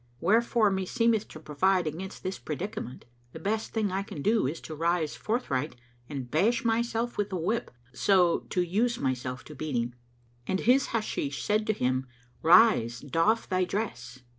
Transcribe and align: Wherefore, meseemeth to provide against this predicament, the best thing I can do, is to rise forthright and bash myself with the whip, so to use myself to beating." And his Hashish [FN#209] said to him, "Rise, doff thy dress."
Wherefore, 0.19 0.71
meseemeth 0.71 1.27
to 1.27 1.39
provide 1.39 1.85
against 1.85 2.23
this 2.23 2.39
predicament, 2.39 3.05
the 3.33 3.39
best 3.39 3.71
thing 3.71 3.91
I 3.91 4.01
can 4.01 4.23
do, 4.23 4.47
is 4.47 4.59
to 4.61 4.73
rise 4.73 5.15
forthright 5.15 5.75
and 6.09 6.31
bash 6.31 6.65
myself 6.65 7.19
with 7.19 7.29
the 7.29 7.35
whip, 7.35 7.69
so 7.93 8.39
to 8.49 8.63
use 8.63 8.97
myself 8.97 9.43
to 9.43 9.53
beating." 9.53 9.93
And 10.47 10.61
his 10.61 10.87
Hashish 10.87 11.43
[FN#209] 11.43 11.45
said 11.45 11.67
to 11.67 11.73
him, 11.73 12.07
"Rise, 12.41 13.01
doff 13.01 13.47
thy 13.47 13.63
dress." 13.63 14.23